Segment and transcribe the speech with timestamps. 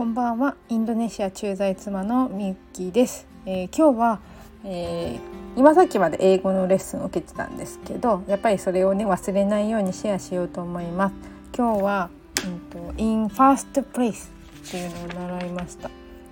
[0.00, 0.56] こんばんは。
[0.70, 4.20] インドネシア駐在妻のみゆきです、えー、今日は、
[4.64, 11.14] えー、今さっきまで英語のレッスンを受けてたんですけどやっぱりそれをね忘れないようにシェアしようと思います。
[11.54, 12.10] 今日は、
[12.46, 15.90] うんと、in first place っていうのを習いました。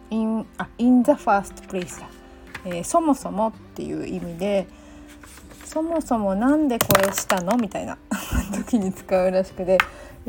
[0.08, 2.08] in あ in the first place だ、
[2.64, 4.66] えー、そもそもっていう意味で
[5.66, 7.58] そもそもなんでこれしたの？
[7.58, 7.98] みたいな
[8.56, 9.76] 時に使うらしくて、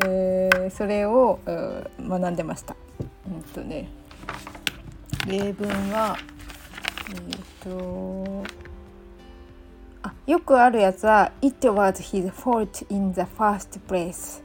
[0.04, 2.76] えー、それを学んでました。
[3.40, 3.88] んとね
[5.26, 6.16] 例文は
[7.10, 8.60] えっ、ー、と
[10.02, 14.42] あよくあるやつは「It was his fault in the first place」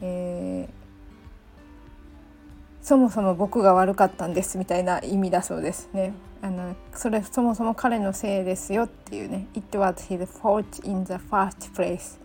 [0.00, 6.12] えー、そもそも僕が悪かったんですみたいな意味だそうですね。
[6.40, 9.48] あのそれそもそも彼のせいですよっていうね。
[9.54, 12.20] It was his fault in the first place、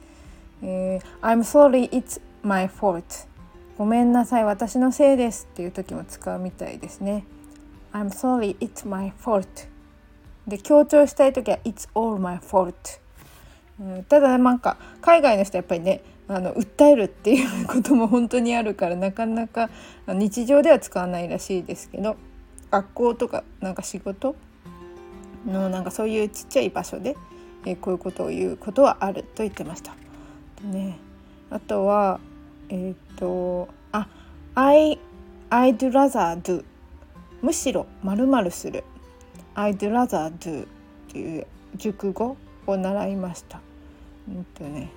[0.62, 1.04] えー。
[1.22, 3.28] I'm sorry, it's my fault.
[3.78, 7.26] ごめんなさい私のせいですっていう時も使うみたいですね。
[7.92, 9.48] I'm sorry it's my fault.
[10.48, 12.74] で強調したい時は It's all my fault.
[14.10, 19.70] ただなんか海外の人やっぱりねあの訴えるっていうことも本当にあるからなかなか
[20.08, 22.16] 日常では使わないらしいですけど
[22.72, 24.36] 学校とかなんか仕事？
[25.46, 27.18] のなんかそういうちっちゃい場所で、
[27.66, 29.96] えこういうことを言うことはあると言ってました。
[30.62, 30.98] でね、
[31.50, 32.20] あとは
[32.74, 34.08] えっ、ー、とあ
[34.56, 34.98] I
[35.52, 36.66] I'd rather do
[37.44, 38.84] むしろまるまるする
[39.54, 40.68] I'd rather do っ
[41.12, 42.36] ていう熟語
[42.66, 43.62] を習いました。
[44.28, 44.90] うんとね、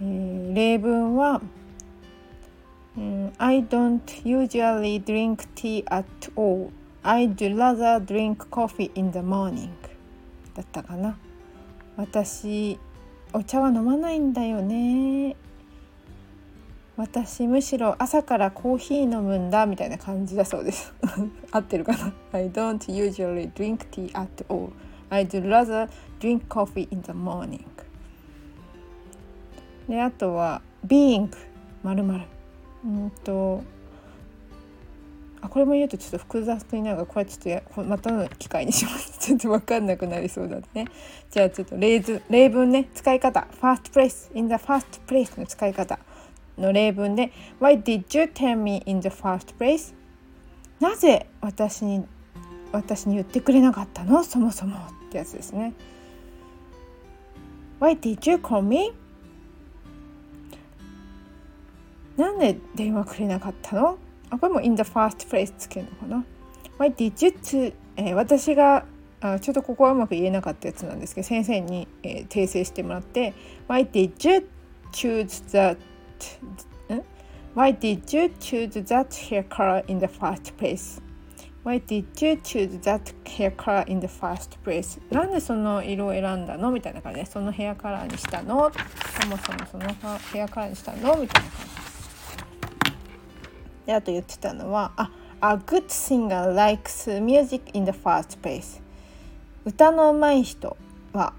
[0.00, 1.40] えー、例文は、
[2.96, 6.70] うん、I don't usually drink tea at all.
[7.04, 9.70] I'd rather drink coffee in the morning
[10.54, 11.16] だったかな。
[11.96, 12.76] 私
[13.32, 15.36] お茶は飲まないんだよね。
[16.96, 20.94] 私むしろ朝からコーヒー飲むんだみたいな感じだそうです。
[21.52, 24.70] 合ってるかな？I don't usually drink tea at all.
[25.10, 25.88] I'd rather
[26.20, 27.64] drink coffee in the morning.
[29.88, 31.30] であとは being
[31.82, 32.24] まるまる
[32.84, 33.62] うんと
[35.40, 39.18] あこれも言うとちょっと複雑になるがこれちょっとまたの機会にします。
[39.18, 40.86] ちょっと分かんなくなりそうだね。
[41.30, 42.88] じゃあちょっと例図例文ね。
[42.94, 43.46] 使い方。
[43.60, 45.98] First place in the first place の使い方。
[46.58, 49.94] の例文で Why did you tell me in the first place?
[50.80, 52.04] なぜ私に
[52.72, 54.22] 私に言ってくれなかったの？
[54.22, 54.80] そもそもっ
[55.10, 55.72] てやつですね。
[57.80, 58.92] Why did you call me?
[62.16, 63.98] なんで電話くれなかったの？
[64.30, 66.24] あこれも in the first place つけるのかな
[66.78, 68.84] ？Why did you to、えー、私が
[69.20, 73.32] あちょっとここはうまく言えなかったやつなんですけど先生に、えー、訂正してもらって
[73.68, 74.48] Why did you
[74.92, 75.78] choose the
[77.54, 81.00] Why did you choose that hair color in the first place?
[81.62, 85.00] Why did you choose that hair color in the first place?
[85.10, 88.70] なんでその色を選んだのみたいな感じでそのヘアカラーにしたの
[89.20, 91.86] そもそもそのヘアカラーにしたのみたいな感じ
[93.86, 95.10] であと言ってたのはあ
[95.40, 98.80] A good singer likes music in the first place
[99.64, 100.76] 歌の上手い人
[101.12, 101.32] は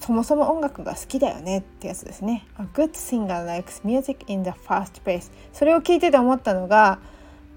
[0.00, 2.46] そもそも音楽が好きだよねってやつですね。
[2.58, 6.98] A good singer likes music in the first place それを聞いてて思ったのが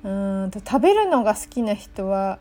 [0.03, 0.09] う
[0.47, 2.40] んと食べるのが好きな人は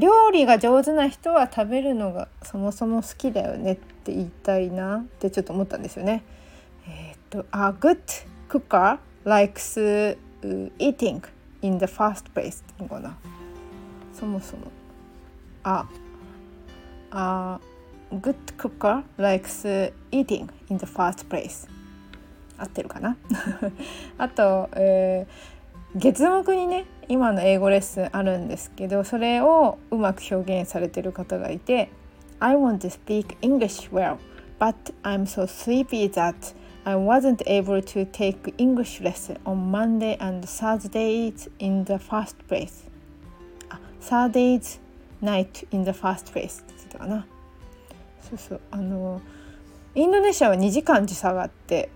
[0.00, 6.24] 料理が上手な人は食べるのがそもそも好きだよねって言いたいなってちょっと思ったんですよね。
[6.88, 8.00] えっ、と A good
[8.48, 10.18] cooker likes
[10.78, 11.22] eating
[11.62, 13.16] in the first place っていうのかな。
[14.12, 14.64] そもそも。
[15.62, 15.86] あ、
[17.12, 17.60] あ
[18.21, 19.65] good cooker likes
[20.11, 21.67] eating in the first place
[22.57, 23.17] 合ってるかな
[24.17, 31.89] あと、えー、月目にね今の英語レッスンあるんですけどそれをうまく表現されてる方がいて
[32.39, 34.17] I want to speak English well
[34.59, 36.55] but I'm so sleepy that
[36.85, 42.87] I wasn't able to take English lesson on Monday and Thursdays in the first place
[43.69, 44.79] あ Thursdays
[45.21, 47.25] night in the first place って言ってたかな
[48.28, 48.60] そうそう。
[48.70, 49.20] あの
[49.94, 51.90] インドネシアは2時間時差があって、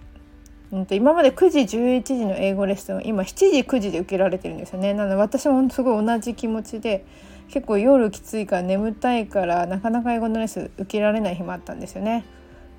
[0.72, 4.94] うん、と今まで9時11時の英語レッスンを今7時9時で受けられてるんですよね。
[4.94, 7.04] なので私もすごい同じ気持ちで
[7.48, 12.24] 結構夜きついから眠たいからなかなか英語のレッスン受けられない日もあったんですよね。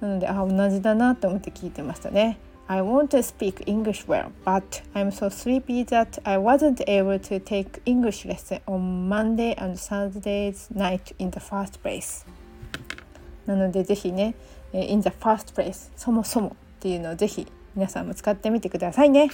[0.01, 2.39] なのであ同じだなと思って聞いてましたね。
[2.67, 7.81] I want to speak English well, but I'm so sleepy that I wasn't able to take
[7.85, 12.25] English lesson on Monday and Thursday's night in the first place.
[13.45, 14.35] なのでぜひね
[14.73, 19.29] 「in the first place」そもそもっていうのをぜひ皆さんも使ってみてくださいね。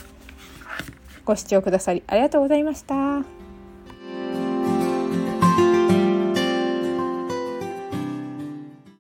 [1.26, 3.39] ご視聴くださりありがとうございました。